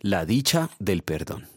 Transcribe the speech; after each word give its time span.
La 0.00 0.24
dicha 0.24 0.70
del 0.78 1.02
perdón. 1.02 1.48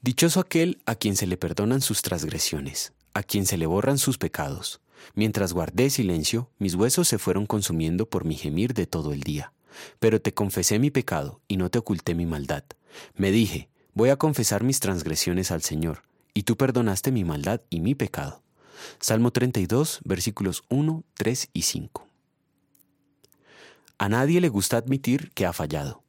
Dichoso 0.00 0.38
aquel 0.38 0.80
a 0.86 0.94
quien 0.94 1.16
se 1.16 1.26
le 1.26 1.36
perdonan 1.36 1.80
sus 1.80 2.02
transgresiones, 2.02 2.92
a 3.14 3.24
quien 3.24 3.46
se 3.46 3.56
le 3.56 3.66
borran 3.66 3.98
sus 3.98 4.16
pecados. 4.16 4.80
Mientras 5.14 5.52
guardé 5.52 5.90
silencio, 5.90 6.50
mis 6.60 6.76
huesos 6.76 7.08
se 7.08 7.18
fueron 7.18 7.46
consumiendo 7.46 8.08
por 8.08 8.24
mi 8.24 8.36
gemir 8.36 8.74
de 8.74 8.86
todo 8.86 9.12
el 9.12 9.24
día. 9.24 9.52
Pero 9.98 10.20
te 10.20 10.34
confesé 10.34 10.78
mi 10.78 10.92
pecado 10.92 11.40
y 11.48 11.56
no 11.56 11.68
te 11.68 11.80
oculté 11.80 12.14
mi 12.14 12.26
maldad. 12.26 12.62
Me 13.16 13.32
dije, 13.32 13.68
voy 13.92 14.10
a 14.10 14.16
confesar 14.16 14.62
mis 14.62 14.78
transgresiones 14.78 15.50
al 15.50 15.62
Señor, 15.62 16.04
y 16.32 16.44
tú 16.44 16.56
perdonaste 16.56 17.10
mi 17.10 17.24
maldad 17.24 17.60
y 17.70 17.80
mi 17.80 17.96
pecado. 17.96 18.40
Salmo 19.00 19.32
32, 19.32 19.98
versículos 20.04 20.62
1, 20.68 21.02
3 21.14 21.48
y 21.54 21.62
5. 21.62 22.06
A 23.98 24.08
nadie 24.08 24.40
le 24.40 24.48
gusta 24.48 24.76
admitir 24.76 25.32
que 25.32 25.44
ha 25.44 25.52
fallado. 25.52 26.04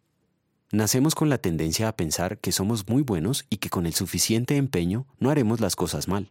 Nacemos 0.72 1.16
con 1.16 1.30
la 1.30 1.38
tendencia 1.38 1.90
a 1.90 1.96
pensar 1.98 2.38
que 2.38 2.54
somos 2.54 2.88
muy 2.88 3.04
buenos 3.04 3.46
y 3.50 3.58
que 3.58 3.70
con 3.70 3.86
el 3.86 3.94
suficiente 3.94 4.56
empeño 4.56 5.06
no 5.20 5.30
haremos 5.30 5.60
las 5.60 5.76
cosas 5.76 6.08
mal. 6.08 6.30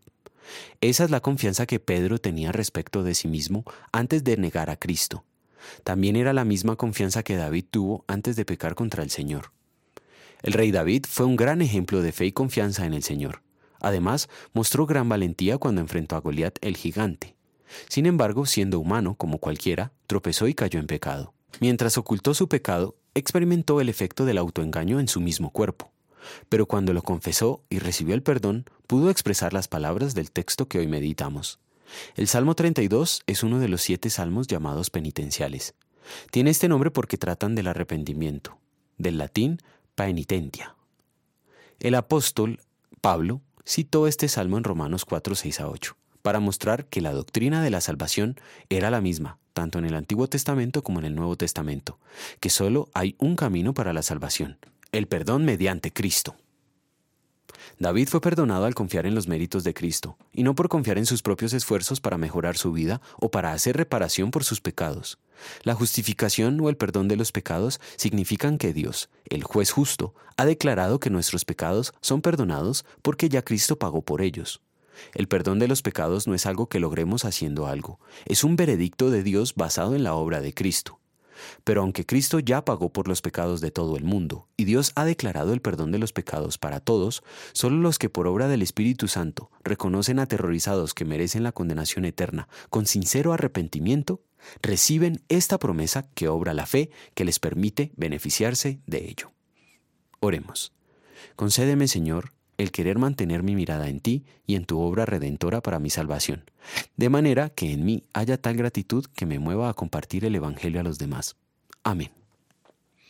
Esa 0.81 1.05
es 1.05 1.11
la 1.11 1.21
confianza 1.21 1.67
que 1.67 1.79
Pedro 1.79 2.19
tenía 2.19 2.51
respecto 2.51 3.03
de 3.03 3.15
sí 3.15 3.29
mismo 3.29 3.65
antes 3.93 4.25
de 4.25 4.39
negar 4.39 4.71
a 4.71 4.77
Cristo. 4.77 5.25
También 5.85 6.17
era 6.17 6.33
la 6.33 6.47
misma 6.47 6.77
confianza 6.77 7.23
que 7.23 7.37
David 7.37 7.67
tuvo 7.71 8.05
antes 8.09 8.35
de 8.35 8.47
pecar 8.47 8.75
contra 8.75 9.03
el 9.03 9.11
Señor. 9.11 9.53
El 10.43 10.55
rey 10.55 10.71
David 10.71 11.05
fue 11.07 11.27
un 11.27 11.37
gran 11.37 11.61
ejemplo 11.61 12.01
de 12.01 12.13
fe 12.13 12.25
y 12.25 12.33
confianza 12.33 12.87
en 12.87 12.95
el 12.95 13.03
Señor. 13.03 13.43
Además, 13.79 14.31
mostró 14.55 14.87
gran 14.87 15.07
valentía 15.09 15.59
cuando 15.59 15.83
enfrentó 15.83 16.17
a 16.17 16.21
Goliat 16.21 16.57
el 16.63 16.79
gigante. 16.79 17.37
Sin 17.89 18.07
embargo, 18.07 18.47
siendo 18.47 18.81
humano 18.81 19.17
como 19.17 19.37
cualquiera, 19.37 19.93
tropezó 20.07 20.49
y 20.49 20.55
cayó 20.55 20.81
en 20.81 20.87
pecado. 20.87 21.35
Mientras 21.61 21.99
ocultó 21.99 22.33
su 22.33 22.49
pecado, 22.49 22.97
experimentó 23.15 23.81
el 23.81 23.89
efecto 23.89 24.25
del 24.25 24.39
autoengaño 24.39 25.01
en 25.01 25.09
su 25.09 25.21
mismo 25.21 25.51
cuerpo. 25.51 25.93
Pero 26.49 26.67
cuando 26.67 26.93
lo 26.93 27.03
confesó 27.03 27.63
y 27.71 27.79
recibió 27.79 28.15
el 28.15 28.23
perdón, 28.23 28.67
pudo 28.87 29.11
expresar 29.11 29.53
las 29.53 29.69
palabras 29.69 30.15
del 30.15 30.31
texto 30.31 30.69
que 30.69 30.79
hoy 30.79 30.87
meditamos. 30.87 31.59
El 32.15 32.29
Salmo 32.29 32.55
32 32.55 33.23
es 33.27 33.43
uno 33.43 33.59
de 33.59 33.69
los 33.69 33.81
siete 33.81 34.11
salmos 34.11 34.47
llamados 34.47 34.91
penitenciales. 34.91 35.75
Tiene 36.31 36.51
este 36.51 36.69
nombre 36.69 36.91
porque 36.91 37.19
tratan 37.19 37.55
del 37.55 37.69
arrepentimiento, 37.69 38.59
del 38.99 39.19
latín 39.19 39.61
penitentia. 39.95 40.77
El 41.79 41.95
apóstol 41.95 42.61
Pablo 43.01 43.41
citó 43.65 44.07
este 44.07 44.29
salmo 44.29 44.59
en 44.59 44.65
Romanos 44.65 45.05
4, 45.05 45.35
6 45.35 45.61
a 45.61 45.69
8, 45.69 45.97
para 46.23 46.41
mostrar 46.41 46.87
que 46.87 47.01
la 47.01 47.13
doctrina 47.13 47.63
de 47.63 47.71
la 47.71 47.81
salvación 47.81 48.37
era 48.69 48.91
la 48.91 49.01
misma, 49.01 49.39
tanto 49.53 49.79
en 49.79 49.85
el 49.85 49.95
Antiguo 49.95 50.29
Testamento 50.29 50.83
como 50.83 51.01
en 51.01 51.07
el 51.07 51.15
Nuevo 51.15 51.37
Testamento, 51.37 51.99
que 52.41 52.51
solo 52.51 52.89
hay 52.95 53.17
un 53.19 53.37
camino 53.37 53.75
para 53.75 53.93
la 53.93 54.03
salvación, 54.03 54.59
el 54.93 55.07
perdón 55.07 55.45
mediante 55.45 55.93
Cristo. 55.93 56.37
David 57.79 58.09
fue 58.09 58.21
perdonado 58.21 58.67
al 58.67 58.75
confiar 58.75 59.07
en 59.07 59.15
los 59.15 59.27
méritos 59.27 59.65
de 59.65 59.73
Cristo, 59.73 60.19
y 60.33 60.43
no 60.43 60.55
por 60.55 60.69
confiar 60.69 60.99
en 60.99 61.07
sus 61.07 61.23
propios 61.23 61.55
esfuerzos 61.55 62.01
para 62.01 62.19
mejorar 62.19 62.57
su 62.57 62.73
vida 62.73 63.01
o 63.19 63.31
para 63.31 63.53
hacer 63.53 63.77
reparación 63.77 64.31
por 64.31 64.45
sus 64.45 64.61
pecados. 64.61 65.19
La 65.63 65.75
justificación 65.75 66.61
o 66.61 66.69
el 66.69 66.77
perdón 66.77 67.09
de 67.09 67.17
los 67.17 67.33
pecados 67.33 67.81
significan 67.97 68.59
que 68.59 68.75
Dios, 68.75 69.09
el 69.31 69.45
juez 69.45 69.71
justo, 69.71 70.15
ha 70.37 70.45
declarado 70.45 71.01
que 71.01 71.11
nuestros 71.11 71.45
pecados 71.45 71.95
son 72.03 72.21
perdonados 72.21 72.85
porque 73.03 73.29
ya 73.29 73.43
Cristo 73.43 73.77
pagó 73.77 74.03
por 74.03 74.21
ellos. 74.21 74.61
El 75.15 75.29
perdón 75.29 75.59
de 75.59 75.69
los 75.69 75.83
pecados 75.83 76.27
no 76.27 76.35
es 76.35 76.47
algo 76.47 76.69
que 76.69 76.81
logremos 76.81 77.25
haciendo 77.25 77.67
algo, 77.67 78.01
es 78.27 78.45
un 78.45 78.57
veredicto 78.57 79.11
de 79.11 79.23
Dios 79.23 79.55
basado 79.55 79.95
en 79.95 80.05
la 80.05 80.15
obra 80.15 80.41
de 80.41 80.55
Cristo. 80.55 81.01
Pero 81.65 81.83
aunque 81.83 82.07
Cristo 82.07 82.39
ya 82.39 82.65
pagó 82.65 82.93
por 82.93 83.09
los 83.09 83.23
pecados 83.23 83.61
de 83.61 83.71
todo 83.71 83.97
el 83.97 84.05
mundo, 84.05 84.49
y 84.57 84.65
Dios 84.65 84.93
ha 84.95 85.05
declarado 85.05 85.53
el 85.53 85.61
perdón 85.61 85.93
de 85.93 85.99
los 85.99 86.13
pecados 86.13 86.59
para 86.59 86.81
todos, 86.81 87.23
solo 87.53 87.77
los 87.77 87.99
que 87.99 88.11
por 88.11 88.27
obra 88.27 88.49
del 88.49 88.63
Espíritu 88.63 89.09
Santo 89.09 89.51
reconocen 89.65 90.19
aterrorizados 90.19 90.95
que 90.95 91.05
merecen 91.05 91.43
la 91.43 91.53
condenación 91.53 92.05
eterna 92.05 92.49
con 92.69 92.87
sincero 92.87 93.33
arrepentimiento, 93.33 94.23
reciben 94.63 95.23
esta 95.29 95.59
promesa 95.59 96.09
que 96.15 96.29
obra 96.29 96.55
la 96.55 96.67
fe 96.67 96.91
que 97.15 97.25
les 97.25 97.39
permite 97.39 97.93
beneficiarse 97.97 98.81
de 98.87 99.09
ello. 99.09 99.33
Oremos. 100.21 100.73
Concédeme, 101.37 101.89
Señor, 101.89 102.33
el 102.61 102.73
querer 102.73 102.99
mantener 102.99 103.43
mi 103.43 103.55
mirada 103.55 103.89
en 103.89 104.01
ti 104.01 104.25
y 104.47 104.55
en 104.55 104.65
tu 104.65 104.81
obra 104.81 105.07
redentora 105.07 105.61
para 105.61 105.79
mi 105.79 105.91
salvación, 105.91 106.45
de 106.97 107.09
manera 107.09 107.49
que 107.49 107.73
en 107.73 107.85
mí 107.85 108.05
haya 108.13 108.37
tal 108.37 108.57
gratitud 108.57 109.07
que 109.15 109.27
me 109.27 109.39
mueva 109.39 109.69
a 109.69 109.75
compartir 109.75 110.25
el 110.25 110.35
Evangelio 110.35 110.81
a 110.81 110.85
los 110.85 110.99
demás. 110.99 111.37
Amén. 111.83 112.20